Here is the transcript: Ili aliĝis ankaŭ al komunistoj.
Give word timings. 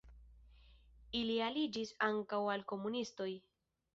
Ili 1.19 1.35
aliĝis 1.49 1.93
ankaŭ 2.09 2.41
al 2.55 2.63
komunistoj. 2.73 3.31